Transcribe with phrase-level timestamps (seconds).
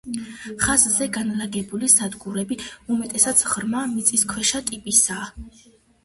[0.65, 2.57] ხაზზე განლაგებული სადგურები
[2.95, 5.29] უმეტესად ღრმა მიწისქვეშა ტიპისაა.